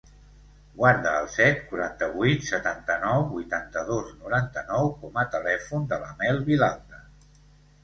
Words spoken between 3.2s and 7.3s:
vuitanta-dos, noranta-nou com a telèfon de la Mel Vilalta.